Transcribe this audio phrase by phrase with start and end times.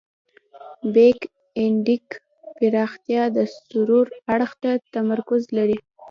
[0.93, 1.19] بیک
[1.59, 1.87] اینډ
[2.57, 5.77] پراختیا د سرور اړخ ته تمرکز لري.